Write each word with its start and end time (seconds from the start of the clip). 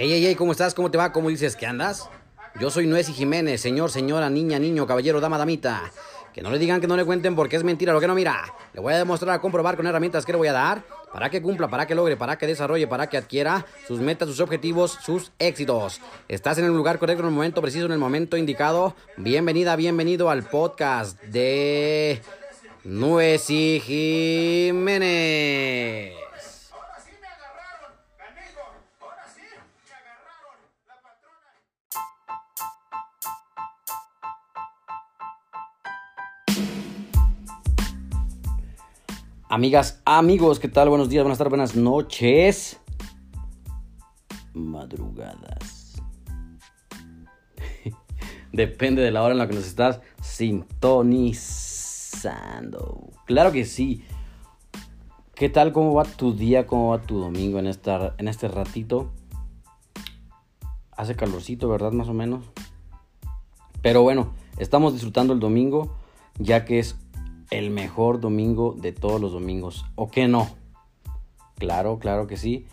Ey, 0.00 0.14
ey, 0.14 0.26
ey, 0.28 0.34
¿cómo 0.34 0.52
estás? 0.52 0.72
¿Cómo 0.72 0.90
te 0.90 0.96
va? 0.96 1.12
¿Cómo 1.12 1.28
dices 1.28 1.56
que 1.56 1.66
andas? 1.66 2.08
Yo 2.58 2.70
soy 2.70 2.86
Nuez 2.86 3.10
y 3.10 3.12
Jiménez, 3.12 3.60
señor, 3.60 3.90
señora, 3.90 4.30
niña, 4.30 4.58
niño, 4.58 4.86
caballero, 4.86 5.20
dama, 5.20 5.36
damita. 5.36 5.92
Que 6.32 6.40
no 6.40 6.50
le 6.50 6.58
digan 6.58 6.80
que 6.80 6.86
no 6.86 6.96
le 6.96 7.04
cuenten 7.04 7.36
porque 7.36 7.56
es 7.56 7.64
mentira 7.64 7.92
lo 7.92 8.00
que 8.00 8.06
no 8.06 8.14
mira. 8.14 8.54
Le 8.72 8.80
voy 8.80 8.94
a 8.94 8.96
demostrar 8.96 9.34
a 9.34 9.42
comprobar 9.42 9.76
con 9.76 9.86
herramientas 9.86 10.24
que 10.24 10.32
le 10.32 10.38
voy 10.38 10.48
a 10.48 10.54
dar 10.54 10.82
para 11.12 11.28
que 11.28 11.42
cumpla, 11.42 11.68
para 11.68 11.86
que 11.86 11.94
logre, 11.94 12.16
para 12.16 12.38
que 12.38 12.46
desarrolle, 12.46 12.86
para 12.86 13.10
que 13.10 13.18
adquiera 13.18 13.66
sus 13.86 14.00
metas, 14.00 14.26
sus 14.26 14.40
objetivos, 14.40 14.96
sus 15.04 15.32
éxitos. 15.38 16.00
Estás 16.28 16.56
en 16.56 16.64
el 16.64 16.70
lugar 16.70 16.98
correcto 16.98 17.20
en 17.20 17.28
el 17.28 17.34
momento 17.34 17.60
preciso, 17.60 17.84
en 17.84 17.92
el 17.92 17.98
momento 17.98 18.38
indicado. 18.38 18.96
Bienvenida, 19.18 19.76
bienvenido 19.76 20.30
al 20.30 20.44
podcast 20.44 21.22
de 21.24 22.22
Nuez 22.84 23.50
y 23.50 23.80
Jiménez. 23.84 25.49
Amigas, 39.52 40.00
amigos, 40.04 40.60
¿qué 40.60 40.68
tal? 40.68 40.90
Buenos 40.90 41.08
días, 41.08 41.24
buenas 41.24 41.38
tardes, 41.38 41.50
buenas 41.50 41.74
noches. 41.74 42.78
Madrugadas. 44.54 46.00
Depende 48.52 49.02
de 49.02 49.10
la 49.10 49.24
hora 49.24 49.32
en 49.32 49.38
la 49.38 49.48
que 49.48 49.56
nos 49.56 49.66
estás 49.66 50.02
sintonizando. 50.22 53.10
Claro 53.26 53.50
que 53.50 53.64
sí. 53.64 54.04
¿Qué 55.34 55.48
tal? 55.48 55.72
¿Cómo 55.72 55.94
va 55.94 56.04
tu 56.04 56.32
día? 56.32 56.68
¿Cómo 56.68 56.90
va 56.90 57.02
tu 57.02 57.18
domingo 57.18 57.58
en, 57.58 57.66
en 57.66 58.28
este 58.28 58.46
ratito? 58.46 59.10
Hace 60.92 61.16
calorcito, 61.16 61.68
¿verdad? 61.68 61.90
Más 61.90 62.06
o 62.06 62.14
menos. 62.14 62.44
Pero 63.82 64.02
bueno, 64.02 64.32
estamos 64.58 64.92
disfrutando 64.92 65.32
el 65.32 65.40
domingo 65.40 65.96
ya 66.40 66.64
que 66.64 66.78
es 66.78 66.96
el 67.50 67.70
mejor 67.70 68.20
domingo 68.20 68.74
de 68.78 68.92
todos 68.92 69.20
los 69.20 69.32
domingos. 69.32 69.84
¿O 69.94 70.10
qué 70.10 70.28
no? 70.28 70.48
Claro, 71.56 71.98
claro 71.98 72.26
que 72.26 72.36
sí. 72.36 72.66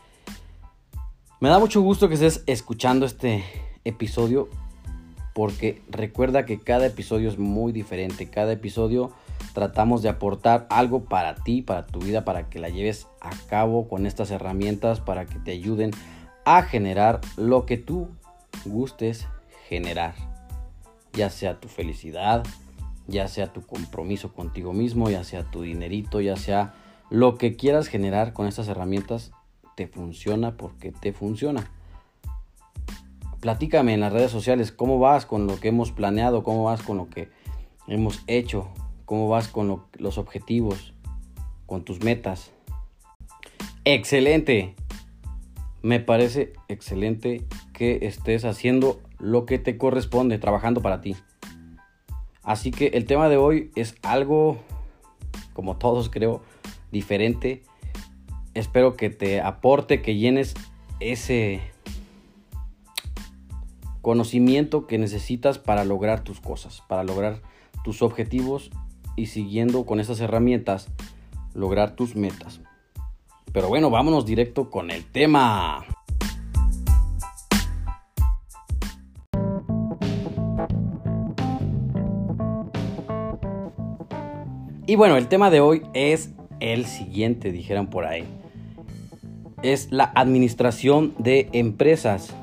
Me 1.39 1.49
da 1.49 1.59
mucho 1.59 1.81
gusto 1.81 2.07
que 2.07 2.15
estés 2.15 2.43
escuchando 2.47 3.05
este 3.05 3.43
episodio 3.83 4.49
porque 5.33 5.83
recuerda 5.89 6.45
que 6.45 6.59
cada 6.59 6.87
episodio 6.87 7.29
es 7.29 7.37
muy 7.37 7.71
diferente. 7.71 8.29
Cada 8.29 8.53
episodio 8.53 9.11
tratamos 9.53 10.01
de 10.01 10.09
aportar 10.09 10.65
algo 10.71 11.05
para 11.05 11.35
ti, 11.35 11.61
para 11.61 11.85
tu 11.85 11.99
vida, 11.99 12.25
para 12.25 12.49
que 12.49 12.59
la 12.59 12.69
lleves 12.69 13.07
a 13.21 13.29
cabo 13.47 13.87
con 13.87 14.07
estas 14.07 14.31
herramientas, 14.31 14.99
para 14.99 15.25
que 15.25 15.37
te 15.37 15.51
ayuden 15.51 15.91
a 16.43 16.63
generar 16.63 17.21
lo 17.35 17.65
que 17.65 17.77
tú 17.77 18.09
gustes 18.65 19.27
generar. 19.67 20.15
Ya 21.13 21.29
sea 21.29 21.59
tu 21.59 21.67
felicidad, 21.67 22.43
ya 23.07 23.27
sea 23.27 23.53
tu 23.53 23.65
compromiso 23.65 24.33
contigo 24.33 24.73
mismo, 24.73 25.09
ya 25.09 25.23
sea 25.23 25.43
tu 25.43 25.61
dinerito, 25.61 26.21
ya 26.21 26.35
sea 26.35 26.73
lo 27.09 27.37
que 27.37 27.55
quieras 27.55 27.87
generar 27.87 28.33
con 28.33 28.47
estas 28.47 28.67
herramientas, 28.67 29.31
te 29.75 29.87
funciona 29.87 30.57
porque 30.57 30.91
te 30.91 31.13
funciona. 31.13 31.71
Platícame 33.39 33.93
en 33.93 33.99
las 34.01 34.11
redes 34.11 34.31
sociales 34.31 34.71
cómo 34.71 34.99
vas 34.99 35.25
con 35.25 35.47
lo 35.47 35.59
que 35.59 35.69
hemos 35.69 35.91
planeado, 35.91 36.43
cómo 36.43 36.63
vas 36.63 36.81
con 36.81 36.97
lo 36.97 37.09
que 37.09 37.29
hemos 37.87 38.23
hecho, 38.27 38.69
cómo 39.05 39.29
vas 39.29 39.47
con 39.47 39.83
los 39.97 40.17
objetivos, 40.17 40.93
con 41.65 41.83
tus 41.83 42.03
metas. 42.03 42.51
Excelente. 43.85 44.75
Me 45.81 45.99
parece 45.99 46.53
excelente 46.67 47.45
que 47.71 47.99
estés 48.01 48.43
haciendo 48.43 48.99
lo 49.19 49.45
que 49.45 49.59
te 49.59 49.77
corresponde, 49.77 50.39
trabajando 50.39 50.81
para 50.81 50.99
ti. 50.99 51.15
Así 52.47 52.71
que 52.71 52.87
el 52.93 53.03
tema 53.03 53.27
de 53.27 53.35
hoy 53.35 53.71
es 53.75 53.97
algo, 54.03 54.57
como 55.51 55.75
todos 55.75 56.09
creo, 56.09 56.41
diferente. 56.93 57.61
Espero 58.53 58.95
que 58.95 59.09
te 59.09 59.41
aporte, 59.41 60.01
que 60.01 60.15
llenes 60.15 60.53
ese 61.01 61.59
conocimiento 64.01 64.87
que 64.87 64.97
necesitas 64.97 65.59
para 65.59 65.83
lograr 65.83 66.23
tus 66.23 66.39
cosas, 66.39 66.81
para 66.87 67.03
lograr 67.03 67.41
tus 67.83 68.01
objetivos 68.01 68.71
y 69.17 69.25
siguiendo 69.25 69.85
con 69.85 69.99
esas 69.99 70.21
herramientas, 70.21 70.87
lograr 71.53 71.97
tus 71.97 72.15
metas. 72.15 72.61
Pero 73.51 73.67
bueno, 73.67 73.89
vámonos 73.89 74.25
directo 74.25 74.69
con 74.71 74.89
el 74.89 75.03
tema. 75.03 75.85
Y 84.89 84.95
bueno, 84.95 85.17
el 85.17 85.27
tema 85.27 85.49
de 85.49 85.59
hoy 85.59 85.81
es 85.93 86.31
el 86.61 86.85
siguiente, 86.85 87.51
dijeran 87.51 87.87
por 87.87 88.05
ahí. 88.05 88.23
Es 89.61 89.91
la 89.91 90.13
administración 90.15 91.13
de 91.17 91.49
empresas. 91.51 92.33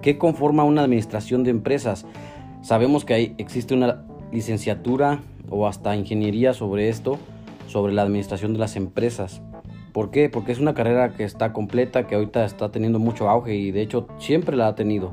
¿Qué 0.00 0.16
conforma 0.16 0.64
una 0.64 0.80
administración 0.80 1.44
de 1.44 1.50
empresas? 1.50 2.06
Sabemos 2.62 3.04
que 3.04 3.12
hay, 3.12 3.34
existe 3.36 3.74
una 3.74 4.06
licenciatura 4.32 5.20
o 5.50 5.66
hasta 5.66 5.94
ingeniería 5.94 6.54
sobre 6.54 6.88
esto, 6.88 7.18
sobre 7.66 7.92
la 7.92 8.00
administración 8.00 8.54
de 8.54 8.60
las 8.60 8.76
empresas. 8.76 9.42
¿Por 9.92 10.10
qué? 10.10 10.30
Porque 10.30 10.52
es 10.52 10.58
una 10.58 10.72
carrera 10.72 11.12
que 11.12 11.24
está 11.24 11.52
completa, 11.52 12.06
que 12.06 12.14
ahorita 12.14 12.46
está 12.46 12.72
teniendo 12.72 12.98
mucho 12.98 13.28
auge 13.28 13.56
y 13.56 13.72
de 13.72 13.82
hecho 13.82 14.08
siempre 14.18 14.56
la 14.56 14.68
ha 14.68 14.74
tenido. 14.74 15.12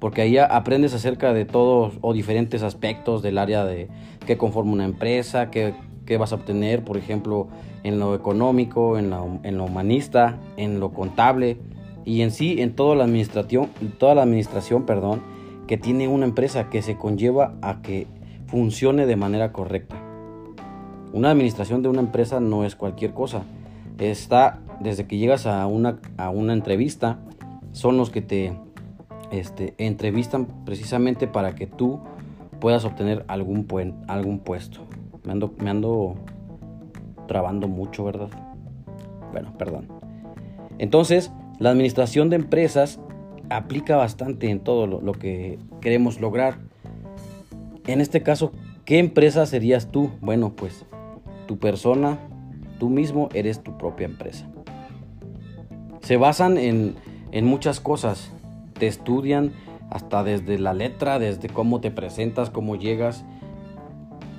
Porque 0.00 0.22
ahí 0.22 0.36
aprendes 0.36 0.94
acerca 0.94 1.32
de 1.32 1.44
todos 1.44 1.94
o 2.00 2.12
diferentes 2.12 2.64
aspectos 2.64 3.22
del 3.22 3.38
área 3.38 3.64
de 3.64 3.86
qué 4.26 4.36
conforma 4.36 4.72
una 4.72 4.84
empresa, 4.84 5.52
qué 5.52 5.74
que 6.06 6.16
vas 6.18 6.32
a 6.32 6.36
obtener, 6.36 6.84
por 6.84 6.96
ejemplo, 6.96 7.48
en 7.82 7.98
lo 7.98 8.14
económico, 8.14 8.98
en, 8.98 9.10
lo 9.10 9.64
humanista, 9.64 10.38
en 10.56 10.80
lo 10.80 10.92
contable 10.92 11.58
y 12.04 12.22
en 12.22 12.30
sí 12.30 12.60
en 12.60 12.74
toda 12.74 12.96
la 12.96 13.04
administración, 13.04 13.68
toda 13.98 14.14
la 14.14 14.22
administración, 14.22 14.84
perdón, 14.84 15.22
que 15.66 15.76
tiene 15.76 16.08
una 16.08 16.26
empresa 16.26 16.68
que 16.70 16.82
se 16.82 16.96
conlleva 16.96 17.54
a 17.62 17.80
que 17.82 18.06
funcione 18.46 19.06
de 19.06 19.16
manera 19.16 19.52
correcta. 19.52 19.96
Una 21.12 21.30
administración 21.30 21.82
de 21.82 21.88
una 21.88 22.00
empresa 22.00 22.40
no 22.40 22.64
es 22.64 22.74
cualquier 22.74 23.12
cosa. 23.12 23.42
Está 23.98 24.60
desde 24.80 25.06
que 25.06 25.16
llegas 25.16 25.46
a 25.46 25.66
una, 25.66 26.00
a 26.16 26.30
una 26.30 26.52
entrevista, 26.52 27.20
son 27.72 27.96
los 27.96 28.10
que 28.10 28.20
te 28.20 28.52
este, 29.30 29.74
entrevistan 29.78 30.46
precisamente 30.64 31.26
para 31.26 31.54
que 31.54 31.66
tú 31.66 32.00
puedas 32.60 32.84
obtener 32.84 33.24
algún, 33.28 33.66
algún 34.08 34.38
puesto. 34.40 34.80
Me 35.24 35.32
ando, 35.32 35.54
me 35.58 35.70
ando 35.70 36.16
trabando 37.26 37.68
mucho, 37.68 38.04
¿verdad? 38.04 38.28
Bueno, 39.32 39.52
perdón. 39.58 39.88
Entonces, 40.78 41.32
la 41.58 41.70
administración 41.70 42.30
de 42.30 42.36
empresas 42.36 43.00
aplica 43.50 43.96
bastante 43.96 44.50
en 44.50 44.60
todo 44.60 44.86
lo, 44.86 45.12
que 45.12 45.58
queremos 45.80 46.20
lograr. 46.20 46.58
En 47.86 48.00
este 48.00 48.22
caso, 48.22 48.52
¿qué 48.84 48.98
empresa 48.98 49.46
serías 49.46 49.90
tú? 49.90 50.10
Bueno, 50.20 50.54
pues 50.54 50.84
tu 51.46 51.58
persona, 51.58 52.18
tú 52.78 52.88
mismo 52.88 53.28
eres 53.34 53.62
tu 53.62 53.76
propia 53.76 54.06
empresa. 54.06 54.48
Se 56.00 56.16
basan 56.16 56.58
en, 56.58 56.94
en 57.32 57.44
muchas 57.44 57.80
cosas. 57.80 58.32
Te 58.78 58.86
estudian 58.86 59.52
hasta 59.90 60.24
desde 60.24 60.58
la 60.58 60.74
letra, 60.74 61.18
desde 61.18 61.48
cómo 61.48 61.80
te 61.80 61.90
presentas, 61.90 62.50
cómo 62.50 62.76
llegas, 62.76 63.24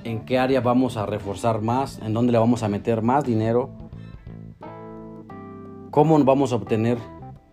en 0.06 0.20
qué 0.20 0.38
área 0.38 0.60
vamos 0.60 0.96
a 0.96 1.04
reforzar 1.04 1.62
más, 1.62 1.98
en 1.98 2.14
dónde 2.14 2.30
le 2.30 2.38
vamos 2.38 2.62
a 2.62 2.68
meter 2.68 3.02
más 3.02 3.24
dinero, 3.24 3.70
cómo 5.90 6.16
vamos 6.24 6.52
a 6.52 6.56
obtener 6.56 6.96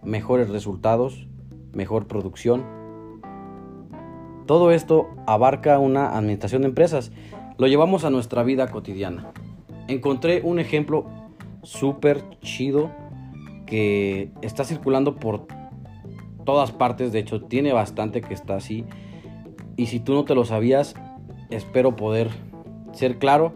mejores 0.04 0.50
resultados, 0.50 1.28
mejor 1.72 2.08
producción. 2.08 2.64
Todo 4.46 4.72
esto 4.72 5.08
abarca 5.26 5.80
una 5.80 6.16
administración 6.16 6.62
de 6.62 6.68
empresas. 6.68 7.12
Lo 7.58 7.66
llevamos 7.68 8.06
a 8.06 8.12
nuestra 8.12 8.44
vida 8.44 8.68
cotidiana. 8.68 9.32
Encontré 9.88 10.42
un 10.44 10.60
ejemplo 10.60 11.06
súper 11.64 12.24
chido 12.42 12.92
que 13.66 14.32
está 14.44 14.64
circulando 14.64 15.16
por 15.16 15.48
todas 16.46 16.72
partes. 16.72 17.12
De 17.14 17.20
hecho, 17.20 17.42
tiene 17.42 17.74
bastante 17.74 18.22
que 18.22 18.36
está 18.36 18.58
así. 18.58 18.86
Y 19.76 19.88
si 19.88 20.00
tú 20.00 20.14
no 20.14 20.26
te 20.26 20.36
lo 20.36 20.46
sabías, 20.46 20.94
espero 21.56 21.96
poder 21.96 22.30
ser 22.94 23.18
claro 23.18 23.54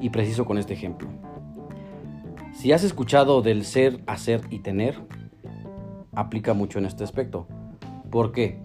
y 0.00 0.10
preciso 0.10 0.44
con 0.44 0.58
este 0.58 0.74
ejemplo. 0.74 1.08
Si 2.52 2.72
has 2.72 2.84
escuchado 2.84 3.42
del 3.42 3.64
ser, 3.64 4.00
hacer 4.06 4.42
y 4.50 4.58
tener, 4.60 4.98
aplica 6.14 6.54
mucho 6.54 6.78
en 6.78 6.86
este 6.86 7.04
aspecto. 7.04 7.46
¿Por 8.10 8.32
qué? 8.32 8.58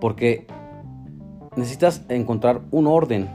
Porque 0.00 0.46
necesitas 1.56 2.04
encontrar 2.08 2.62
un 2.70 2.86
orden 2.86 3.28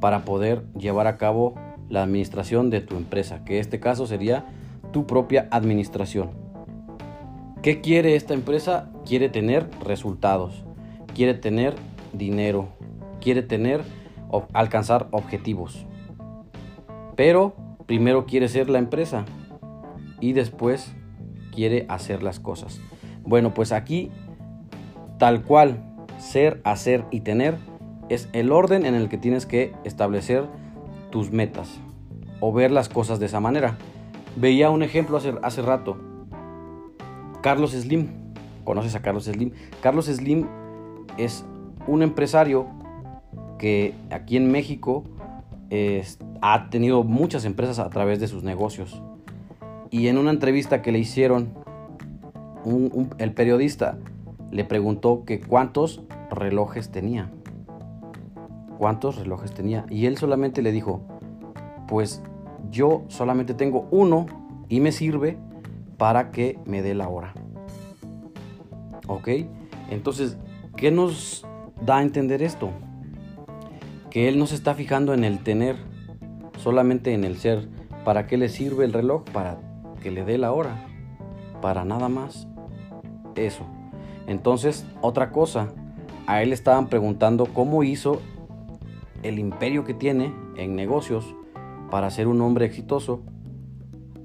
para 0.00 0.24
poder 0.24 0.64
llevar 0.74 1.06
a 1.06 1.16
cabo 1.16 1.54
la 1.88 2.02
administración 2.02 2.70
de 2.70 2.80
tu 2.80 2.96
empresa, 2.96 3.44
que 3.44 3.54
en 3.54 3.60
este 3.60 3.80
caso 3.80 4.06
sería 4.06 4.46
tu 4.92 5.06
propia 5.06 5.48
administración. 5.50 6.30
¿Qué 7.62 7.80
quiere 7.80 8.14
esta 8.14 8.34
empresa? 8.34 8.90
Quiere 9.06 9.28
tener 9.28 9.70
resultados, 9.82 10.62
quiere 11.14 11.34
tener 11.34 11.74
dinero, 12.12 12.68
quiere 13.24 13.42
tener 13.42 13.82
alcanzar 14.52 15.08
objetivos. 15.10 15.86
Pero 17.16 17.54
primero 17.86 18.26
quiere 18.26 18.48
ser 18.48 18.68
la 18.68 18.78
empresa 18.78 19.24
y 20.20 20.34
después 20.34 20.94
quiere 21.52 21.86
hacer 21.88 22.22
las 22.22 22.38
cosas. 22.38 22.80
Bueno, 23.24 23.54
pues 23.54 23.72
aquí 23.72 24.10
tal 25.18 25.42
cual 25.42 25.82
ser, 26.18 26.60
hacer 26.64 27.04
y 27.10 27.20
tener 27.20 27.56
es 28.10 28.28
el 28.34 28.52
orden 28.52 28.84
en 28.84 28.94
el 28.94 29.08
que 29.08 29.16
tienes 29.16 29.46
que 29.46 29.72
establecer 29.84 30.44
tus 31.10 31.32
metas 31.32 31.80
o 32.40 32.52
ver 32.52 32.70
las 32.70 32.90
cosas 32.90 33.20
de 33.20 33.26
esa 33.26 33.40
manera. 33.40 33.78
Veía 34.36 34.68
un 34.68 34.82
ejemplo 34.82 35.16
hace, 35.16 35.34
hace 35.42 35.62
rato. 35.62 35.96
Carlos 37.40 37.72
Slim. 37.72 38.08
¿Conoces 38.64 38.94
a 38.94 39.02
Carlos 39.02 39.24
Slim? 39.24 39.52
Carlos 39.80 40.06
Slim 40.06 40.46
es 41.16 41.44
un 41.86 42.02
empresario 42.02 42.83
que 43.64 43.94
aquí 44.10 44.36
en 44.36 44.52
México 44.52 45.04
ha 46.42 46.68
tenido 46.68 47.02
muchas 47.02 47.46
empresas 47.46 47.78
a 47.78 47.88
través 47.88 48.20
de 48.20 48.28
sus 48.28 48.42
negocios. 48.42 49.00
Y 49.90 50.08
en 50.08 50.18
una 50.18 50.32
entrevista 50.32 50.82
que 50.82 50.92
le 50.92 50.98
hicieron, 50.98 51.54
el 53.16 53.32
periodista 53.32 53.96
le 54.50 54.66
preguntó 54.66 55.24
que 55.24 55.40
cuántos 55.40 56.02
relojes 56.30 56.90
tenía. 56.90 57.30
¿Cuántos 58.76 59.16
relojes 59.16 59.54
tenía? 59.54 59.86
Y 59.88 60.04
él 60.04 60.18
solamente 60.18 60.60
le 60.60 60.70
dijo, 60.70 61.00
pues 61.88 62.22
yo 62.70 63.04
solamente 63.08 63.54
tengo 63.54 63.88
uno 63.90 64.26
y 64.68 64.80
me 64.80 64.92
sirve 64.92 65.38
para 65.96 66.32
que 66.32 66.58
me 66.66 66.82
dé 66.82 66.94
la 66.94 67.08
hora. 67.08 67.32
¿Ok? 69.08 69.30
Entonces, 69.88 70.36
¿qué 70.76 70.90
nos 70.90 71.46
da 71.80 71.96
a 71.96 72.02
entender 72.02 72.42
esto? 72.42 72.68
Que 74.14 74.28
él 74.28 74.38
no 74.38 74.46
se 74.46 74.54
está 74.54 74.76
fijando 74.76 75.12
en 75.12 75.24
el 75.24 75.40
tener, 75.40 75.74
solamente 76.58 77.14
en 77.14 77.24
el 77.24 77.36
ser. 77.36 77.68
¿Para 78.04 78.28
qué 78.28 78.36
le 78.36 78.48
sirve 78.48 78.84
el 78.84 78.92
reloj? 78.92 79.24
Para 79.32 79.58
que 80.00 80.12
le 80.12 80.24
dé 80.24 80.38
la 80.38 80.52
hora. 80.52 80.86
Para 81.60 81.84
nada 81.84 82.08
más. 82.08 82.46
Eso. 83.34 83.66
Entonces, 84.28 84.86
otra 85.00 85.32
cosa, 85.32 85.72
a 86.28 86.44
él 86.44 86.52
estaban 86.52 86.86
preguntando 86.86 87.46
cómo 87.46 87.82
hizo 87.82 88.20
el 89.24 89.40
imperio 89.40 89.82
que 89.82 89.94
tiene 89.94 90.32
en 90.56 90.76
negocios 90.76 91.34
para 91.90 92.08
ser 92.08 92.28
un 92.28 92.40
hombre 92.40 92.66
exitoso. 92.66 93.20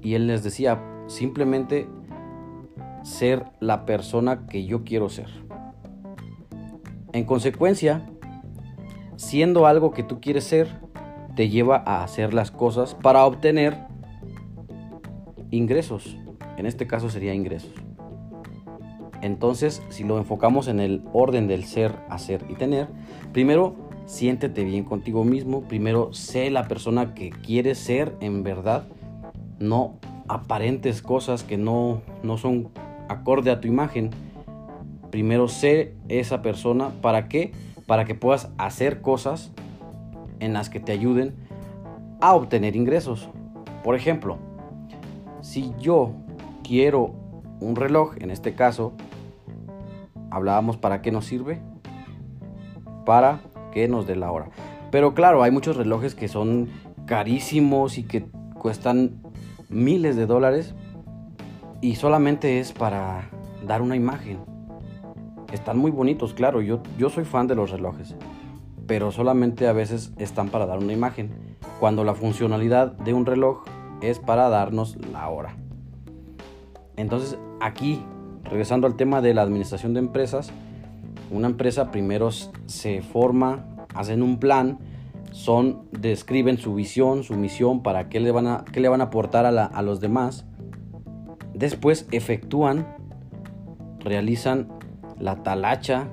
Y 0.02 0.14
él 0.14 0.28
les 0.28 0.44
decía, 0.44 0.80
simplemente 1.08 1.88
ser 3.02 3.44
la 3.58 3.86
persona 3.86 4.46
que 4.46 4.64
yo 4.66 4.84
quiero 4.84 5.08
ser. 5.08 5.30
En 7.12 7.24
consecuencia, 7.24 8.06
siendo 9.20 9.66
algo 9.66 9.90
que 9.90 10.02
tú 10.02 10.18
quieres 10.18 10.44
ser, 10.44 10.68
te 11.36 11.50
lleva 11.50 11.82
a 11.84 12.02
hacer 12.02 12.32
las 12.32 12.50
cosas 12.50 12.94
para 12.94 13.26
obtener 13.26 13.76
ingresos. 15.50 16.16
En 16.56 16.64
este 16.64 16.86
caso 16.86 17.10
sería 17.10 17.34
ingresos. 17.34 17.70
Entonces, 19.20 19.82
si 19.90 20.04
lo 20.04 20.16
enfocamos 20.16 20.68
en 20.68 20.80
el 20.80 21.02
orden 21.12 21.48
del 21.48 21.64
ser, 21.64 21.94
hacer 22.08 22.46
y 22.48 22.54
tener, 22.54 22.88
primero 23.34 23.76
siéntete 24.06 24.64
bien 24.64 24.84
contigo 24.84 25.22
mismo, 25.22 25.64
primero 25.64 26.14
sé 26.14 26.50
la 26.50 26.66
persona 26.66 27.12
que 27.12 27.28
quieres 27.28 27.76
ser 27.78 28.16
en 28.20 28.42
verdad, 28.42 28.84
no 29.58 29.98
aparentes 30.28 31.02
cosas 31.02 31.44
que 31.44 31.58
no, 31.58 32.00
no 32.22 32.38
son 32.38 32.70
acorde 33.10 33.50
a 33.50 33.60
tu 33.60 33.68
imagen. 33.68 34.10
Primero 35.10 35.46
sé 35.46 35.92
esa 36.08 36.40
persona, 36.40 36.88
¿para 37.02 37.28
qué? 37.28 37.52
Para 37.90 38.04
que 38.04 38.14
puedas 38.14 38.52
hacer 38.56 39.00
cosas 39.00 39.50
en 40.38 40.52
las 40.52 40.70
que 40.70 40.78
te 40.78 40.92
ayuden 40.92 41.34
a 42.20 42.36
obtener 42.36 42.76
ingresos. 42.76 43.28
Por 43.82 43.96
ejemplo, 43.96 44.38
si 45.40 45.74
yo 45.80 46.12
quiero 46.62 47.16
un 47.58 47.74
reloj, 47.74 48.14
en 48.20 48.30
este 48.30 48.54
caso, 48.54 48.92
hablábamos 50.30 50.76
para 50.76 51.02
qué 51.02 51.10
nos 51.10 51.24
sirve. 51.24 51.60
Para 53.04 53.40
que 53.72 53.88
nos 53.88 54.06
dé 54.06 54.14
la 54.14 54.30
hora. 54.30 54.50
Pero 54.92 55.12
claro, 55.12 55.42
hay 55.42 55.50
muchos 55.50 55.76
relojes 55.76 56.14
que 56.14 56.28
son 56.28 56.68
carísimos 57.06 57.98
y 57.98 58.04
que 58.04 58.24
cuestan 58.54 59.20
miles 59.68 60.14
de 60.14 60.26
dólares 60.26 60.76
y 61.80 61.96
solamente 61.96 62.60
es 62.60 62.70
para 62.72 63.30
dar 63.66 63.82
una 63.82 63.96
imagen. 63.96 64.49
Están 65.52 65.78
muy 65.78 65.90
bonitos, 65.90 66.34
claro, 66.34 66.60
yo, 66.60 66.80
yo 66.98 67.10
soy 67.10 67.24
fan 67.24 67.46
de 67.46 67.54
los 67.56 67.70
relojes, 67.70 68.14
pero 68.86 69.10
solamente 69.10 69.66
a 69.66 69.72
veces 69.72 70.12
están 70.16 70.48
para 70.48 70.66
dar 70.66 70.78
una 70.78 70.92
imagen, 70.92 71.30
cuando 71.80 72.04
la 72.04 72.14
funcionalidad 72.14 72.92
de 72.92 73.14
un 73.14 73.26
reloj 73.26 73.64
es 74.00 74.18
para 74.18 74.48
darnos 74.48 74.96
la 75.12 75.28
hora. 75.28 75.56
Entonces 76.96 77.38
aquí, 77.60 78.02
regresando 78.44 78.86
al 78.86 78.96
tema 78.96 79.20
de 79.20 79.34
la 79.34 79.42
administración 79.42 79.94
de 79.94 80.00
empresas, 80.00 80.52
una 81.30 81.48
empresa 81.48 81.90
primero 81.90 82.30
se 82.66 83.02
forma, 83.02 83.66
hacen 83.94 84.22
un 84.22 84.38
plan, 84.38 84.78
son, 85.32 85.86
describen 85.92 86.58
su 86.58 86.74
visión, 86.74 87.22
su 87.22 87.34
misión, 87.34 87.82
para 87.82 88.08
qué 88.08 88.20
le 88.20 88.32
van 88.32 88.46
a, 88.46 88.64
qué 88.72 88.80
le 88.80 88.88
van 88.88 89.00
a 89.00 89.04
aportar 89.04 89.46
a, 89.46 89.64
a 89.64 89.82
los 89.82 90.00
demás. 90.00 90.44
Después 91.54 92.06
efectúan, 92.10 92.86
realizan 94.00 94.68
la 95.20 95.42
talacha, 95.42 96.08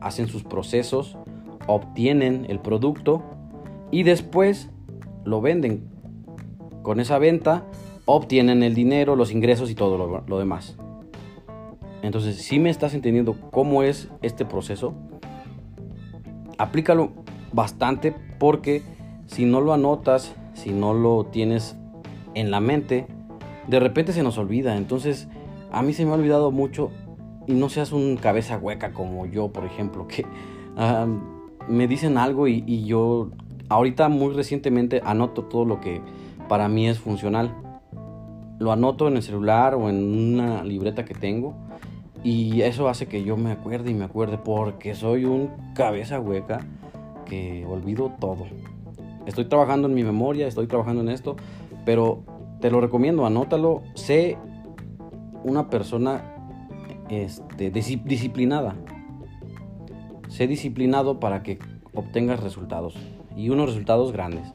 hacen 0.00 0.28
sus 0.28 0.44
procesos, 0.44 1.16
obtienen 1.66 2.46
el 2.48 2.58
producto 2.58 3.22
y 3.90 4.02
después 4.02 4.70
lo 5.24 5.40
venden. 5.40 5.88
Con 6.82 7.00
esa 7.00 7.18
venta 7.18 7.64
obtienen 8.04 8.62
el 8.62 8.74
dinero, 8.74 9.16
los 9.16 9.32
ingresos 9.32 9.70
y 9.70 9.74
todo 9.74 10.22
lo, 10.26 10.38
demás. 10.38 10.76
Entonces, 12.02 12.36
si 12.36 12.58
me 12.58 12.70
estás 12.70 12.94
entendiendo 12.94 13.36
cómo 13.50 13.82
es 13.82 14.08
este 14.22 14.44
proceso, 14.44 14.94
aplícalo 16.56 17.12
bastante 17.52 18.14
porque 18.38 18.82
si 19.26 19.44
no 19.44 19.60
lo 19.60 19.72
anotas, 19.72 20.34
si 20.54 20.70
no 20.70 20.94
lo 20.94 21.26
tienes 21.26 21.76
en 22.34 22.50
la 22.50 22.60
mente, 22.60 23.06
de 23.66 23.80
repente 23.80 24.12
se 24.12 24.22
nos 24.22 24.38
olvida. 24.38 24.76
Entonces, 24.76 25.28
a 25.70 25.82
mí 25.82 25.92
se 25.92 26.04
me 26.04 26.12
ha 26.12 26.14
olvidado 26.14 26.50
mucho 26.50 26.90
y 27.48 27.54
no 27.54 27.70
seas 27.70 27.92
un 27.92 28.16
cabeza 28.16 28.58
hueca 28.58 28.92
como 28.92 29.26
yo, 29.26 29.48
por 29.48 29.64
ejemplo, 29.64 30.06
que 30.06 30.24
me 31.66 31.88
dicen 31.88 32.18
algo 32.18 32.46
y, 32.46 32.62
y 32.66 32.84
yo 32.84 33.30
ahorita 33.70 34.08
muy 34.08 34.34
recientemente 34.34 35.00
anoto 35.04 35.44
todo 35.44 35.64
lo 35.64 35.80
que 35.80 36.00
para 36.48 36.68
mí 36.68 36.86
es 36.86 36.98
funcional. 36.98 37.54
Lo 38.58 38.70
anoto 38.70 39.08
en 39.08 39.16
el 39.16 39.22
celular 39.22 39.74
o 39.74 39.88
en 39.88 40.36
una 40.36 40.62
libreta 40.62 41.04
que 41.04 41.14
tengo 41.14 41.54
y 42.22 42.62
eso 42.62 42.88
hace 42.88 43.06
que 43.06 43.24
yo 43.24 43.36
me 43.36 43.52
acuerde 43.52 43.90
y 43.90 43.94
me 43.94 44.04
acuerde 44.04 44.38
porque 44.38 44.94
soy 44.94 45.24
un 45.24 45.50
cabeza 45.74 46.20
hueca 46.20 46.60
que 47.24 47.64
olvido 47.66 48.12
todo. 48.20 48.46
Estoy 49.26 49.46
trabajando 49.46 49.88
en 49.88 49.94
mi 49.94 50.04
memoria, 50.04 50.46
estoy 50.46 50.66
trabajando 50.66 51.00
en 51.02 51.08
esto, 51.08 51.36
pero 51.84 52.24
te 52.60 52.70
lo 52.70 52.80
recomiendo, 52.80 53.24
anótalo. 53.24 53.82
Sé 53.94 54.36
una 55.44 55.70
persona 55.70 56.37
este, 57.08 57.70
disciplinada. 57.70 58.76
Sé 60.28 60.46
disciplinado 60.46 61.20
para 61.20 61.42
que 61.42 61.58
obtengas 61.94 62.40
resultados 62.40 62.94
y 63.36 63.50
unos 63.50 63.68
resultados 63.68 64.12
grandes 64.12 64.52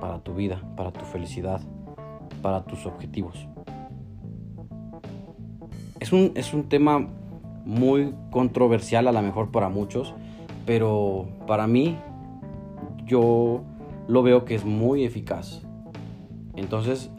para 0.00 0.18
tu 0.20 0.34
vida, 0.34 0.62
para 0.76 0.92
tu 0.92 1.04
felicidad, 1.04 1.60
para 2.42 2.64
tus 2.64 2.86
objetivos. 2.86 3.46
Es 6.00 6.12
un, 6.12 6.32
es 6.34 6.54
un 6.54 6.68
tema 6.68 7.08
muy 7.64 8.14
controversial 8.30 9.08
a 9.08 9.12
lo 9.12 9.20
mejor 9.22 9.50
para 9.50 9.68
muchos, 9.68 10.14
pero 10.64 11.28
para 11.46 11.66
mí 11.66 11.98
yo 13.04 13.62
lo 14.06 14.22
veo 14.22 14.44
que 14.44 14.54
es 14.54 14.64
muy 14.64 15.04
eficaz. 15.04 15.62
Entonces, 16.56 17.10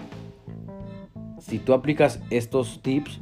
si 1.39 1.59
tú 1.59 1.73
aplicas 1.73 2.21
estos 2.29 2.81
tips, 2.81 3.21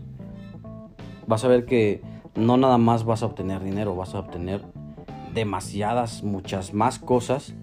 vas 1.27 1.43
a 1.43 1.47
ver 1.47 1.65
que 1.65 2.01
no 2.35 2.57
nada 2.57 2.77
más 2.77 3.03
vas 3.03 3.21
a 3.21 3.27
obtener 3.27 3.63
dinero, 3.63 3.95
vas 3.95 4.15
a 4.15 4.19
obtener 4.19 4.63
demasiadas, 5.33 6.23
muchas 6.23 6.73
más 6.73 6.97
cosas 6.97 7.53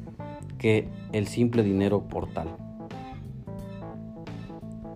que 0.58 0.88
el 1.12 1.26
simple 1.26 1.62
dinero 1.62 2.02
por 2.02 2.28
tal. 2.32 2.48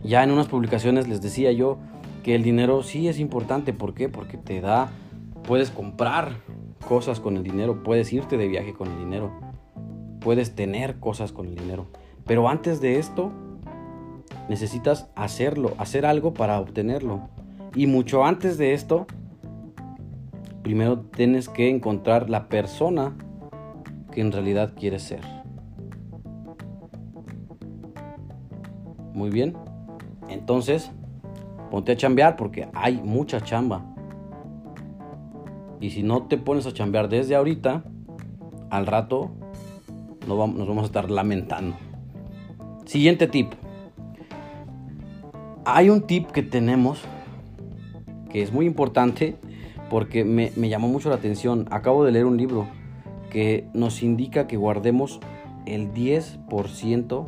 Ya 0.04 0.22
en 0.22 0.30
unas 0.30 0.46
publicaciones 0.46 1.08
les 1.08 1.20
decía 1.20 1.50
yo 1.50 1.78
que 2.22 2.34
el 2.34 2.42
dinero 2.42 2.82
sí 2.82 3.08
es 3.08 3.18
importante. 3.18 3.72
¿Por 3.72 3.94
qué? 3.94 4.08
Porque 4.08 4.36
te 4.36 4.60
da, 4.60 4.90
puedes 5.42 5.70
comprar 5.70 6.36
cosas 6.86 7.20
con 7.20 7.36
el 7.36 7.42
dinero, 7.42 7.82
puedes 7.82 8.12
irte 8.12 8.36
de 8.36 8.48
viaje 8.48 8.74
con 8.74 8.88
el 8.88 8.98
dinero, 8.98 9.32
puedes 10.20 10.54
tener 10.54 11.00
cosas 11.00 11.32
con 11.32 11.46
el 11.46 11.56
dinero. 11.56 11.86
Pero 12.26 12.48
antes 12.48 12.80
de 12.80 12.98
esto, 12.98 13.32
necesitas 14.48 15.08
hacerlo, 15.14 15.74
hacer 15.78 16.06
algo 16.06 16.32
para 16.32 16.60
obtenerlo. 16.60 17.28
Y 17.74 17.86
mucho 17.86 18.24
antes 18.24 18.58
de 18.58 18.74
esto, 18.74 19.06
primero 20.62 21.00
tienes 21.00 21.48
que 21.48 21.70
encontrar 21.70 22.28
la 22.28 22.48
persona 22.48 23.16
que 24.10 24.20
en 24.20 24.32
realidad 24.32 24.72
quieres 24.76 25.02
ser. 25.02 25.20
Muy 29.14 29.30
bien. 29.30 29.56
Entonces, 30.28 30.90
ponte 31.70 31.92
a 31.92 31.96
chambear 31.96 32.36
porque 32.36 32.68
hay 32.74 33.00
mucha 33.02 33.40
chamba. 33.40 33.84
Y 35.80 35.90
si 35.90 36.02
no 36.02 36.24
te 36.24 36.38
pones 36.38 36.66
a 36.66 36.72
chambear 36.72 37.08
desde 37.08 37.34
ahorita, 37.34 37.84
al 38.70 38.86
rato 38.86 39.30
nos 40.26 40.36
vamos 40.38 40.82
a 40.82 40.86
estar 40.86 41.10
lamentando. 41.10 41.76
Siguiente 42.84 43.26
tip. 43.26 43.52
Hay 45.64 45.90
un 45.90 46.02
tip 46.02 46.30
que 46.30 46.42
tenemos 46.42 47.02
que 48.30 48.42
es 48.42 48.52
muy 48.52 48.66
importante 48.66 49.36
porque 49.90 50.24
me, 50.24 50.50
llamó 50.68 50.88
mucho 50.88 51.08
la 51.08 51.16
atención. 51.16 51.66
Acabo 51.70 52.04
de 52.04 52.12
leer 52.12 52.26
un 52.26 52.36
libro 52.36 52.66
que 53.30 53.66
nos 53.74 54.02
indica 54.02 54.46
que 54.46 54.56
guardemos 54.56 55.20
el 55.66 55.92
10% 55.92 57.26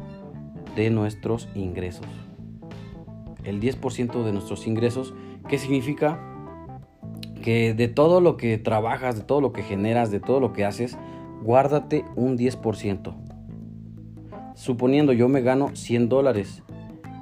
de 0.77 0.91
nuestros 0.91 1.49
ingresos. 1.55 2.07
El 3.45 3.61
10% 3.61 4.25
de 4.25 4.33
nuestros 4.33 4.67
ingresos, 4.67 5.15
¿qué 5.49 5.59
significa? 5.59 6.21
Que 7.43 7.73
de 7.75 7.89
todo 7.89 8.21
lo 8.21 8.37
que 8.37 8.59
trabajas, 8.59 9.17
de 9.17 9.23
todo 9.23 9.41
lo 9.41 9.53
que 9.53 9.63
generas, 9.63 10.11
de 10.11 10.21
todo 10.21 10.41
lo 10.41 10.53
que 10.53 10.65
haces, 10.65 10.99
guárdate 11.43 12.05
un 12.17 12.37
10%. 12.37 13.15
Suponiendo 14.55 15.15
yo 15.15 15.29
me 15.29 15.41
gano 15.41 15.71
100 15.75 16.11
dólares, 16.11 16.63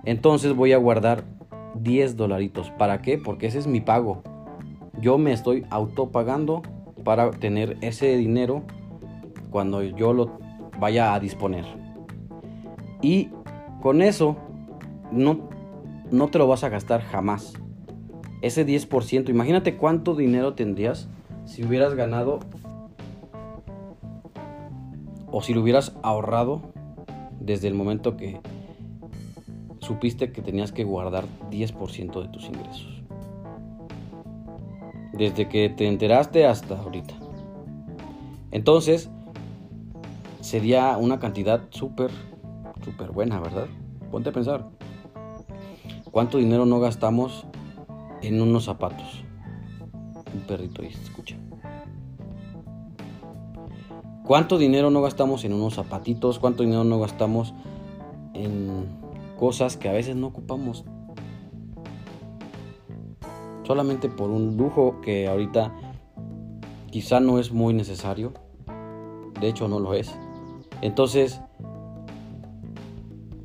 entonces 0.05 0.55
voy 0.55 0.73
a 0.73 0.79
guardar 0.79 1.38
10 1.83 2.17
dolaritos. 2.17 2.71
¿Para 2.73 3.03
qué? 3.03 3.19
Porque 3.19 3.47
ese 3.47 3.59
es 3.59 3.67
mi 3.67 3.81
pago. 3.81 4.23
Yo 5.01 5.19
me 5.19 5.33
estoy 5.33 5.65
autopagando 5.71 6.63
para 7.05 7.31
tener 7.31 7.77
ese 7.81 8.17
dinero 8.17 8.63
cuando 9.51 9.83
yo 9.83 10.13
lo 10.13 10.39
vaya 10.79 11.15
a 11.15 11.21
disponer. 11.21 11.65
Y 13.01 13.31
con 13.81 14.03
eso 14.03 14.37
no, 15.13 15.49
no 16.11 16.29
te 16.29 16.39
lo 16.39 16.47
vas 16.47 16.65
a 16.65 16.69
gastar 16.69 17.03
jamás. 17.03 17.55
Ese 18.43 18.67
10%, 18.67 19.29
imagínate 19.31 19.77
cuánto 19.77 20.15
dinero 20.15 20.55
tendrías 20.55 21.09
si 21.45 21.65
hubieras 21.65 21.95
ganado 21.95 22.41
o 25.31 25.43
si 25.43 25.55
lo 25.55 25.63
hubieras 25.63 25.97
ahorrado 26.03 26.63
desde 27.41 27.69
el 27.69 27.75
momento 27.75 28.17
que 28.17 28.41
supiste 29.89 30.33
que 30.33 30.43
tenías 30.43 30.71
que 30.71 30.85
guardar 30.85 31.25
10% 31.51 32.23
de 32.23 32.29
tus 32.29 32.45
ingresos. 32.45 33.03
Desde 35.15 35.49
que 35.49 35.71
te 35.71 35.89
enteraste 35.89 36.47
hasta 36.47 36.79
ahorita. 36.79 37.15
Entonces, 38.51 39.11
sería 40.41 40.97
una 40.99 41.19
cantidad 41.19 41.63
súper, 41.71 42.11
súper 42.85 43.13
buena, 43.13 43.41
¿verdad? 43.41 43.67
Ponte 44.11 44.29
a 44.29 44.33
pensar. 44.33 44.69
¿Cuánto 46.11 46.37
dinero 46.37 46.67
no 46.67 46.81
gastamos 46.81 47.47
en 48.23 48.43
unos 48.43 48.65
zapatos? 48.65 49.25
Un 50.35 50.41
perrito 50.47 50.83
ahí 50.83 50.89
escucha. 50.89 51.37
¿Cuánto 54.25 54.59
dinero 54.59 54.91
no 54.91 55.01
gastamos 55.01 55.45
en 55.45 55.55
unos 55.55 55.75
zapatitos? 55.77 56.39
¿Cuánto 56.39 56.63
dinero 56.63 56.85
no 56.85 57.01
gastamos 57.01 57.55
en 58.35 58.98
cosas 59.39 59.79
que 59.79 59.89
a 59.89 59.93
veces 59.93 60.17
no 60.17 60.27
ocupamos? 60.27 60.85
Solamente 63.65 64.11
por 64.11 64.31
un 64.31 64.57
lujo 64.57 65.01
que 65.01 65.29
ahorita 65.29 65.75
quizá 66.91 67.21
no 67.21 67.39
es 67.39 67.53
muy 67.53 67.73
necesario. 67.73 68.35
De 69.41 69.49
hecho 69.49 69.69
no 69.69 69.79
lo 69.79 69.95
es. 69.95 70.15
Entonces, 70.83 71.41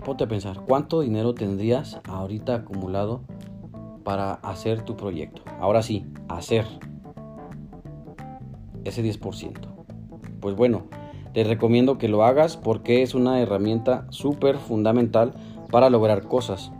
ponte 0.03 0.25
a 0.25 0.27
pensar, 0.27 0.62
¿cuánto 0.65 1.01
dinero 1.01 1.33
tendrías 1.33 2.01
ahorita 2.07 2.55
acumulado 2.55 3.21
para 4.03 4.33
hacer 4.33 4.83
tu 4.83 4.97
proyecto? 4.97 5.43
Ahora 5.59 5.81
sí, 5.81 6.05
hacer 6.27 6.65
ese 8.83 9.01
10% 9.01 9.73
pues 10.43 10.57
bueno, 10.57 10.83
te 11.33 11.45
recomiendo 11.45 11.97
que 11.97 12.09
lo 12.09 12.25
hagas 12.25 12.57
porque 12.57 13.01
es 13.01 13.15
una 13.15 13.39
herramienta 13.39 14.05
súper 14.09 14.57
fundamental 14.57 15.33
para 15.74 15.89
lograr 15.89 16.27
cosas, 16.27 16.72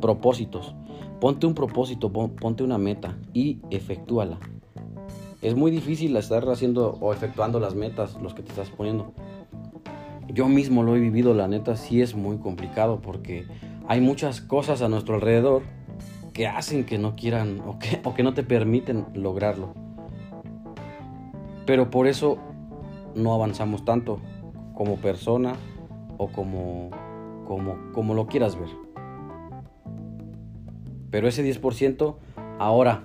propósitos. 0.00 0.74
Ponte 1.20 1.46
un 1.46 1.54
propósito, 1.54 2.10
ponte 2.10 2.64
una 2.64 2.78
meta 2.78 3.18
y 3.34 3.60
efectúala. 3.68 4.38
Es 5.42 5.54
muy 5.54 5.70
difícil 5.70 6.16
estar 6.16 6.48
haciendo 6.48 6.96
o 7.02 7.12
efectuando 7.12 7.60
las 7.60 7.74
metas, 7.74 8.16
los 8.22 8.32
que 8.32 8.42
te 8.42 8.48
estás 8.48 8.70
poniendo. 8.70 9.12
Yo 10.28 10.48
mismo 10.48 10.82
lo 10.82 10.96
he 10.96 10.98
vivido, 10.98 11.34
la 11.34 11.46
neta 11.46 11.76
sí 11.76 12.00
es 12.00 12.14
muy 12.14 12.38
complicado 12.38 13.02
porque 13.02 13.44
hay 13.86 14.00
muchas 14.00 14.40
cosas 14.40 14.80
a 14.80 14.88
nuestro 14.88 15.16
alrededor 15.16 15.60
que 16.32 16.46
hacen 16.46 16.86
que 16.86 16.96
no 16.96 17.16
quieran 17.16 17.60
o 17.66 17.78
que, 17.78 18.00
o 18.02 18.14
que 18.14 18.22
no 18.22 18.32
te 18.32 18.44
permiten 18.44 19.04
lograrlo. 19.12 19.74
Pero 21.66 21.90
por 21.90 22.06
eso 22.06 22.38
no 23.14 23.34
avanzamos 23.34 23.84
tanto 23.84 24.20
como 24.72 24.96
persona 24.96 25.52
o 26.16 26.28
como, 26.28 26.88
como, 27.52 27.76
como 27.92 28.14
lo 28.14 28.28
quieras 28.28 28.58
ver. 28.58 28.70
Pero 31.10 31.28
ese 31.28 31.44
10% 31.44 32.16
ahora 32.58 33.04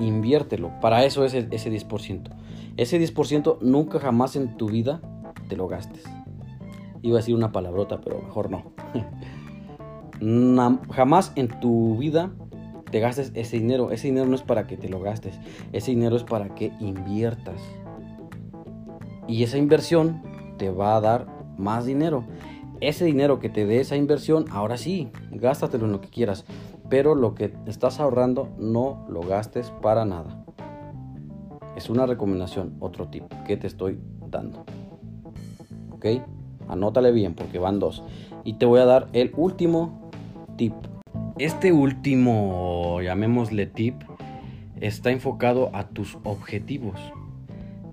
inviértelo. 0.00 0.72
Para 0.80 1.04
eso 1.04 1.24
es 1.24 1.34
ese 1.34 1.70
10%. 1.70 2.30
Ese 2.76 3.00
10% 3.00 3.58
nunca 3.60 4.00
jamás 4.00 4.34
en 4.34 4.56
tu 4.56 4.68
vida 4.68 5.00
te 5.48 5.56
lo 5.56 5.68
gastes. 5.68 6.02
Iba 7.02 7.18
a 7.18 7.20
decir 7.20 7.36
una 7.36 7.52
palabrota, 7.52 8.00
pero 8.00 8.20
mejor 8.20 8.50
no. 8.50 8.72
jamás 10.90 11.32
en 11.36 11.46
tu 11.60 11.96
vida 11.96 12.32
te 12.90 12.98
gastes 12.98 13.30
ese 13.36 13.58
dinero. 13.58 13.92
Ese 13.92 14.08
dinero 14.08 14.26
no 14.26 14.34
es 14.34 14.42
para 14.42 14.66
que 14.66 14.76
te 14.76 14.88
lo 14.88 14.98
gastes. 14.98 15.38
Ese 15.72 15.92
dinero 15.92 16.16
es 16.16 16.24
para 16.24 16.56
que 16.56 16.72
inviertas. 16.80 17.60
Y 19.28 19.44
esa 19.44 19.58
inversión 19.58 20.22
te 20.58 20.70
va 20.70 20.96
a 20.96 21.00
dar 21.00 21.28
más 21.56 21.86
dinero. 21.86 22.24
Ese 22.80 23.04
dinero 23.04 23.40
que 23.40 23.50
te 23.50 23.66
dé 23.66 23.80
esa 23.80 23.96
inversión, 23.96 24.46
ahora 24.50 24.78
sí, 24.78 25.10
gástatelo 25.30 25.84
en 25.84 25.92
lo 25.92 26.00
que 26.00 26.08
quieras. 26.08 26.46
Pero 26.88 27.14
lo 27.14 27.34
que 27.34 27.52
estás 27.66 28.00
ahorrando 28.00 28.48
no 28.58 29.06
lo 29.08 29.20
gastes 29.20 29.70
para 29.82 30.04
nada. 30.06 30.44
Es 31.76 31.90
una 31.90 32.06
recomendación, 32.06 32.76
otro 32.80 33.08
tip 33.08 33.24
que 33.46 33.56
te 33.56 33.66
estoy 33.66 34.00
dando. 34.28 34.64
¿Ok? 35.90 36.06
Anótale 36.68 37.12
bien 37.12 37.34
porque 37.34 37.58
van 37.58 37.78
dos. 37.78 38.02
Y 38.44 38.54
te 38.54 38.64
voy 38.64 38.80
a 38.80 38.86
dar 38.86 39.08
el 39.12 39.32
último 39.36 40.10
tip. 40.56 40.74
Este 41.38 41.72
último, 41.72 43.00
llamémosle 43.02 43.66
tip, 43.66 44.02
está 44.80 45.10
enfocado 45.10 45.70
a 45.74 45.88
tus 45.88 46.18
objetivos. 46.24 46.98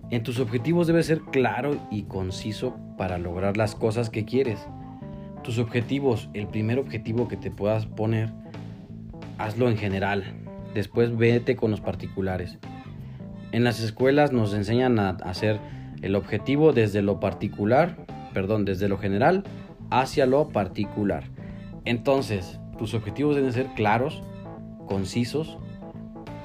En 0.10 0.24
tus 0.24 0.40
objetivos 0.40 0.88
debe 0.88 1.04
ser 1.04 1.22
claro 1.22 1.78
y 1.92 2.04
conciso 2.04 2.78
para 2.98 3.18
lograr 3.18 3.58
las 3.58 3.76
cosas 3.76 4.10
que 4.10 4.24
quieres. 4.24 4.66
Tus 5.44 5.60
objetivos, 5.60 6.30
el 6.34 6.48
primer 6.48 6.80
objetivo 6.80 7.28
que 7.28 7.36
te 7.36 7.52
puedas 7.52 7.86
poner, 7.86 8.32
hazlo 9.38 9.70
en 9.70 9.78
general. 9.78 10.24
Después 10.74 11.18
vete 11.18 11.58
con 11.58 11.72
los 11.72 11.82
particulares. 11.82 12.58
En 13.52 13.66
las 13.66 13.82
escuelas 13.82 14.32
nos 14.32 14.54
enseñan 14.54 14.98
a 14.98 15.10
hacer 15.10 15.60
el 16.02 16.16
objetivo 16.16 16.72
desde 16.72 17.02
lo 17.02 17.20
particular, 17.20 17.98
perdón, 18.34 18.64
desde 18.64 18.88
lo 18.88 18.98
general 18.98 19.44
hacia 19.90 20.26
lo 20.26 20.50
particular. 20.50 21.26
Entonces, 21.84 22.60
tus 22.78 22.94
objetivos 22.94 23.36
deben 23.36 23.52
ser 23.52 23.68
claros, 23.76 24.22
concisos 24.86 25.58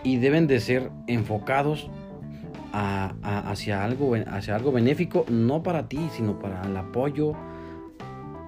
y 0.03 0.17
deben 0.17 0.49
de 0.49 0.59
ser 0.59 0.91
enfocados 1.07 1.91
hacia, 2.73 3.85
algo, 3.85 4.15
hacia 4.15 4.57
algo 4.57 4.73
benéfico, 4.73 5.27
no 5.29 5.63
para 5.63 5.89
ti, 5.89 6.09
sino 6.13 6.39
para 6.39 6.63
el 6.63 6.77
apoyo, 6.77 7.35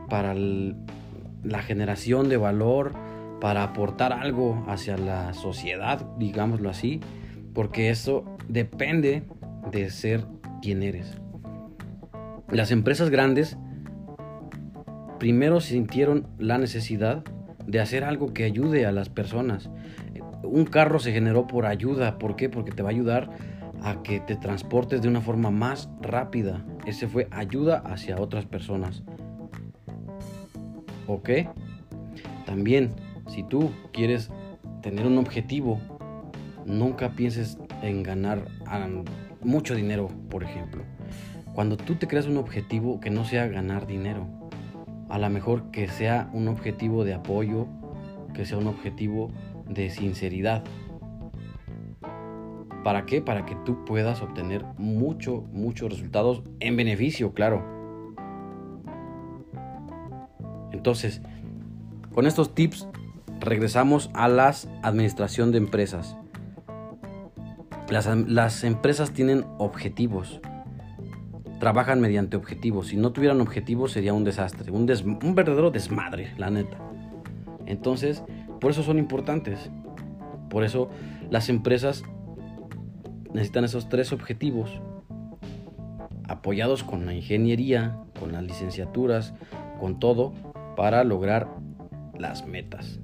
para 0.08 0.34
la 0.34 1.62
generación 1.62 2.28
de 2.28 2.36
valor, 2.36 2.92
para 3.40 3.62
aportar 3.62 4.12
algo 4.12 4.64
hacia 4.68 4.96
la 4.96 5.34
sociedad, 5.34 6.06
digámoslo 6.18 6.70
así, 6.70 7.00
porque 7.52 7.90
eso 7.90 8.24
depende 8.48 9.24
de 9.70 9.90
ser 9.90 10.24
quien 10.62 10.82
eres. 10.82 11.20
Las 12.50 12.70
empresas 12.70 13.10
grandes 13.10 13.58
primero 15.18 15.60
sintieron 15.60 16.26
la 16.38 16.58
necesidad 16.58 17.24
de 17.66 17.80
hacer 17.80 18.04
algo 18.04 18.32
que 18.32 18.44
ayude 18.44 18.86
a 18.86 18.92
las 18.92 19.08
personas. 19.08 19.70
Un 20.42 20.64
carro 20.64 20.98
se 20.98 21.12
generó 21.12 21.46
por 21.46 21.66
ayuda, 21.66 22.18
¿por 22.18 22.36
qué? 22.36 22.48
Porque 22.48 22.72
te 22.72 22.82
va 22.82 22.90
a 22.90 22.92
ayudar 22.92 23.30
a 23.84 24.02
que 24.02 24.18
te 24.18 24.34
transportes 24.34 25.02
de 25.02 25.08
una 25.08 25.20
forma 25.20 25.50
más 25.50 25.90
rápida. 26.00 26.64
Ese 26.86 27.06
fue 27.06 27.28
ayuda 27.30 27.82
hacia 27.84 28.18
otras 28.18 28.46
personas. 28.46 29.02
¿Ok? 31.06 31.30
También, 32.46 32.94
si 33.28 33.42
tú 33.42 33.70
quieres 33.92 34.30
tener 34.80 35.06
un 35.06 35.18
objetivo, 35.18 35.80
nunca 36.64 37.10
pienses 37.10 37.58
en 37.82 38.02
ganar 38.02 38.46
mucho 39.42 39.74
dinero, 39.74 40.08
por 40.30 40.42
ejemplo. 40.42 40.82
Cuando 41.52 41.76
tú 41.76 41.96
te 41.96 42.06
creas 42.08 42.26
un 42.26 42.38
objetivo 42.38 43.00
que 43.00 43.10
no 43.10 43.26
sea 43.26 43.46
ganar 43.48 43.86
dinero, 43.86 44.26
a 45.10 45.18
lo 45.18 45.28
mejor 45.28 45.70
que 45.70 45.88
sea 45.88 46.30
un 46.32 46.48
objetivo 46.48 47.04
de 47.04 47.12
apoyo, 47.12 47.68
que 48.32 48.46
sea 48.46 48.56
un 48.56 48.66
objetivo 48.66 49.30
de 49.68 49.90
sinceridad. 49.90 50.64
¿Para 52.84 53.06
qué? 53.06 53.22
Para 53.22 53.46
que 53.46 53.56
tú 53.64 53.84
puedas 53.86 54.20
obtener 54.20 54.62
mucho, 54.76 55.42
muchos 55.52 55.90
resultados 55.90 56.42
en 56.60 56.76
beneficio, 56.76 57.32
claro. 57.32 57.64
Entonces, 60.70 61.22
con 62.12 62.26
estos 62.26 62.54
tips 62.54 62.86
regresamos 63.40 64.10
a 64.12 64.28
las 64.28 64.68
administración 64.82 65.50
de 65.50 65.58
empresas. 65.58 66.16
Las, 67.88 68.64
empresas 68.64 69.12
tienen 69.12 69.46
objetivos. 69.56 70.40
Trabajan 71.60 72.02
mediante 72.02 72.36
objetivos. 72.36 72.88
Si 72.88 72.96
no 72.98 73.12
tuvieran 73.12 73.40
objetivos 73.40 73.92
sería 73.92 74.12
un 74.12 74.24
desastre, 74.24 74.70
un, 74.70 74.82
un 75.22 75.34
verdadero 75.34 75.70
desmadre, 75.70 76.34
la 76.36 76.50
neta. 76.50 76.76
Entonces, 77.64 78.22
por 78.60 78.72
eso 78.72 78.82
son 78.82 78.98
importantes. 78.98 79.70
Por 80.50 80.64
eso 80.64 80.90
las 81.30 81.48
empresas 81.48 82.04
necesitan 83.34 83.64
esos 83.64 83.88
tres 83.90 84.12
objetivos 84.12 84.80
apoyados 86.26 86.82
con 86.82 87.04
la 87.04 87.12
ingeniería, 87.12 87.98
con 88.18 88.32
las 88.32 88.42
licenciaturas, 88.42 89.34
con 89.78 89.98
todo, 89.98 90.32
para 90.76 91.04
lograr 91.04 91.48
las 92.18 92.46
metas. 92.46 93.00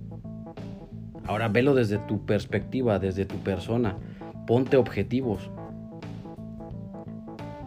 Ahora 1.25 1.49
velo 1.49 1.75
desde 1.75 1.99
tu 1.99 2.25
perspectiva, 2.25 2.99
desde 2.99 3.27
tu 3.27 3.37
persona. 3.37 3.99
Ponte 4.47 4.77
objetivos. 4.77 5.51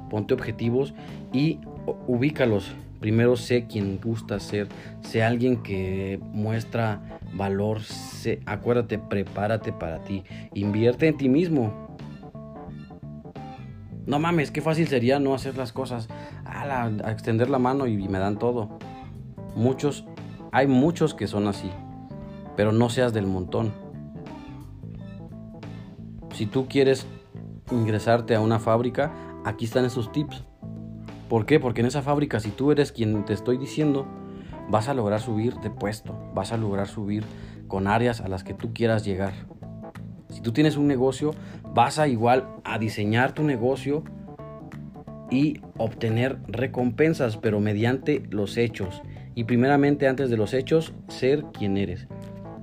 Ponte 0.09 0.33
objetivos 0.33 0.93
y 1.31 1.59
ubícalos. 2.07 2.73
Primero 2.99 3.35
sé 3.35 3.67
quién 3.67 3.99
gusta 4.01 4.39
ser, 4.39 4.69
sé 5.01 5.23
alguien 5.23 5.61
que 5.61 6.19
muestra 6.31 7.01
valor, 7.33 7.81
sé, 7.81 8.39
acuérdate, 8.45 8.97
prepárate 8.97 9.73
para 9.73 10.03
ti, 10.03 10.23
invierte 10.53 11.07
en 11.07 11.17
ti 11.17 11.27
mismo. 11.27 11.82
No 14.05 14.19
mames, 14.19 14.51
qué 14.51 14.61
fácil 14.61 14.87
sería 14.87 15.19
no 15.19 15.33
hacer 15.33 15.57
las 15.57 15.71
cosas, 15.71 16.09
a, 16.45 16.85
a 16.85 17.11
extender 17.11 17.49
la 17.49 17.59
mano 17.59 17.87
y 17.87 17.97
me 18.07 18.19
dan 18.19 18.37
todo. 18.37 18.77
Muchos, 19.55 20.05
hay 20.51 20.67
muchos 20.67 21.13
que 21.13 21.27
son 21.27 21.47
así 21.47 21.71
pero 22.55 22.71
no 22.71 22.89
seas 22.89 23.13
del 23.13 23.25
montón. 23.25 23.73
Si 26.33 26.45
tú 26.45 26.67
quieres 26.67 27.05
ingresarte 27.71 28.35
a 28.35 28.41
una 28.41 28.59
fábrica, 28.59 29.11
aquí 29.45 29.65
están 29.65 29.85
esos 29.85 30.11
tips. 30.11 30.43
¿Por 31.29 31.45
qué? 31.45 31.59
Porque 31.59 31.81
en 31.81 31.87
esa 31.87 32.01
fábrica, 32.01 32.39
si 32.39 32.49
tú 32.49 32.71
eres 32.71 32.91
quien 32.91 33.25
te 33.25 33.33
estoy 33.33 33.57
diciendo, 33.57 34.05
vas 34.69 34.87
a 34.87 34.93
lograr 34.93 35.19
subir 35.19 35.55
de 35.59 35.69
puesto, 35.69 36.15
vas 36.33 36.51
a 36.51 36.57
lograr 36.57 36.87
subir 36.87 37.23
con 37.67 37.87
áreas 37.87 38.21
a 38.21 38.27
las 38.27 38.43
que 38.43 38.53
tú 38.53 38.73
quieras 38.73 39.03
llegar. 39.05 39.33
Si 40.29 40.41
tú 40.41 40.51
tienes 40.51 40.77
un 40.77 40.87
negocio, 40.87 41.33
vas 41.73 41.99
a 41.99 42.07
igual 42.07 42.47
a 42.63 42.77
diseñar 42.77 43.33
tu 43.33 43.43
negocio 43.43 44.03
y 45.31 45.61
obtener 45.77 46.37
recompensas, 46.47 47.37
pero 47.37 47.59
mediante 47.59 48.23
los 48.29 48.57
hechos. 48.57 49.01
Y 49.35 49.45
primeramente 49.45 50.07
antes 50.07 50.29
de 50.29 50.37
los 50.37 50.53
hechos, 50.53 50.93
ser 51.07 51.43
quien 51.53 51.77
eres 51.77 52.07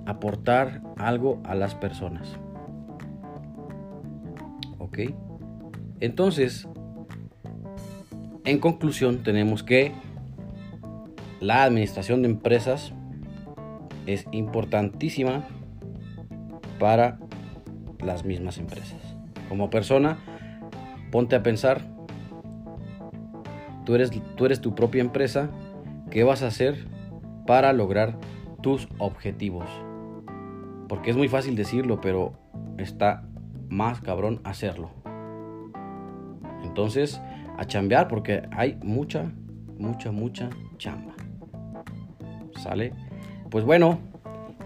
aportar 0.06 0.82
algo 0.96 1.40
a 1.44 1.54
las 1.54 1.74
personas. 1.74 2.38
¿Ok? 4.78 4.98
Entonces, 6.00 6.68
en 8.44 8.58
conclusión, 8.58 9.22
tenemos 9.22 9.62
que 9.62 9.92
la 11.40 11.64
administración 11.64 12.22
de 12.22 12.28
empresas 12.28 12.92
es 14.06 14.26
importantísima 14.32 15.44
para 16.78 17.18
las 18.02 18.24
mismas 18.24 18.58
empresas. 18.58 18.98
Como 19.48 19.70
persona, 19.70 20.18
ponte 21.10 21.36
a 21.36 21.42
pensar, 21.42 21.82
tú 23.84 23.94
eres, 23.94 24.10
tú 24.36 24.46
eres 24.46 24.60
tu 24.60 24.74
propia 24.74 25.00
empresa, 25.00 25.50
¿qué 26.10 26.24
vas 26.24 26.42
a 26.42 26.48
hacer 26.48 26.86
para 27.46 27.72
lograr 27.72 28.18
tus 28.62 28.88
objetivos? 28.98 29.66
Porque 30.88 31.10
es 31.10 31.16
muy 31.16 31.28
fácil 31.28 31.56
decirlo, 31.56 32.00
pero 32.00 32.32
está 32.78 33.22
más 33.68 34.00
cabrón 34.00 34.40
hacerlo. 34.44 34.90
Entonces, 36.62 37.20
a 37.56 37.64
chambear 37.64 38.08
porque 38.08 38.42
hay 38.52 38.78
mucha, 38.82 39.32
mucha, 39.78 40.12
mucha 40.12 40.50
chamba. 40.78 41.14
¿Sale? 42.56 42.92
Pues 43.50 43.64
bueno, 43.64 43.98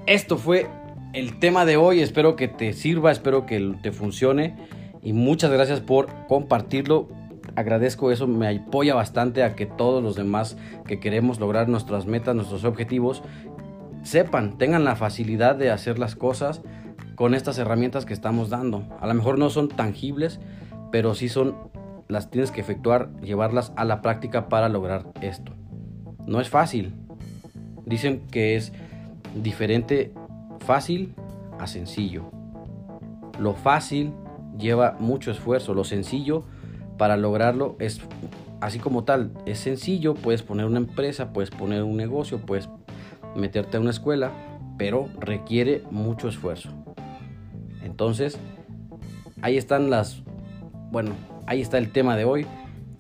esto 0.07 0.37
fue 0.37 0.68
el 1.14 1.38
tema 1.38 1.64
de 1.64 1.77
hoy. 1.77 2.00
Espero 2.00 2.37
que 2.37 2.48
te 2.48 2.72
sirva, 2.72 3.11
espero 3.11 3.46
que 3.46 3.74
te 3.81 3.92
funcione. 3.92 4.57
Y 5.03 5.12
muchas 5.12 5.50
gracias 5.50 5.81
por 5.81 6.09
compartirlo. 6.27 7.09
Agradezco 7.57 8.11
eso, 8.11 8.27
me 8.27 8.48
apoya 8.48 8.94
bastante 8.94 9.42
a 9.42 9.55
que 9.55 9.66
todos 9.66 10.03
los 10.03 10.16
demás 10.16 10.57
que 10.87 10.98
queremos 10.98 11.38
lograr 11.38 11.68
nuestras 11.68 12.07
metas, 12.07 12.35
nuestros 12.35 12.64
objetivos, 12.64 13.22
sepan, 14.03 14.59
tengan 14.59 14.85
la 14.85 14.96
facilidad 14.96 15.55
de 15.55 15.70
hacer 15.70 15.98
las 15.98 16.16
cosas 16.16 16.62
con 17.14 17.35
estas 17.35 17.59
herramientas 17.59 18.07
que 18.07 18.12
estamos 18.12 18.50
dando. 18.50 18.85
A 19.00 19.07
lo 19.07 19.14
mejor 19.14 19.38
no 19.38 19.50
son 19.50 19.68
tangibles, 19.68 20.40
pero 20.90 21.14
sí 21.14 21.29
son, 21.29 21.55
las 22.09 22.31
tienes 22.31 22.50
que 22.50 22.61
efectuar, 22.61 23.11
llevarlas 23.20 23.72
a 23.77 23.85
la 23.85 24.03
práctica 24.03 24.48
para 24.48 24.68
lograr 24.68 25.07
esto. 25.20 25.53
No 26.27 26.40
es 26.40 26.48
fácil. 26.48 26.94
Dicen 27.87 28.27
que 28.31 28.57
es 28.57 28.72
diferente 29.37 30.12
fácil 30.64 31.14
a 31.59 31.66
sencillo. 31.66 32.24
Lo 33.38 33.55
fácil 33.55 34.12
lleva 34.59 34.96
mucho 34.98 35.31
esfuerzo, 35.31 35.74
lo 35.74 35.85
sencillo 35.85 36.44
para 36.98 37.16
lograrlo 37.16 37.77
es 37.79 38.00
así 38.61 38.79
como 38.79 39.05
tal, 39.05 39.33
es 39.46 39.59
sencillo, 39.59 40.14
puedes 40.14 40.42
poner 40.42 40.66
una 40.66 40.79
empresa, 40.79 41.33
puedes 41.33 41.50
poner 41.50 41.83
un 41.83 41.96
negocio, 41.96 42.38
puedes 42.38 42.68
meterte 43.37 43.77
a 43.77 43.81
una 43.81 43.90
escuela, 43.90 44.31
pero 44.79 45.09
requiere 45.18 45.83
mucho 45.90 46.29
esfuerzo. 46.29 46.70
Entonces, 47.83 48.38
ahí 49.42 49.57
están 49.57 49.90
las, 49.90 50.22
bueno, 50.90 51.11
ahí 51.46 51.61
está 51.61 51.79
el 51.79 51.90
tema 51.90 52.16
de 52.16 52.24
hoy. 52.24 52.46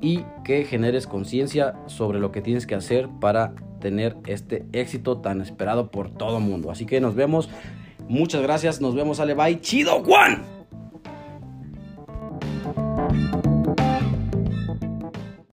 y 0.00 0.24
que 0.44 0.64
generes 0.64 1.06
conciencia 1.06 1.74
sobre 1.86 2.20
lo 2.20 2.32
que 2.32 2.40
tienes 2.40 2.66
que 2.66 2.74
hacer 2.74 3.08
para 3.20 3.54
tener 3.80 4.16
este 4.26 4.66
éxito 4.72 5.18
tan 5.18 5.40
esperado 5.40 5.90
por 5.90 6.10
todo 6.10 6.40
mundo. 6.40 6.70
Así 6.70 6.86
que 6.86 7.00
nos 7.00 7.14
vemos. 7.14 7.48
Muchas 8.08 8.42
gracias. 8.42 8.80
Nos 8.80 8.94
vemos. 8.94 9.20
Ale, 9.20 9.34
bye. 9.34 9.60
Chido, 9.60 10.02
Juan. 10.02 10.59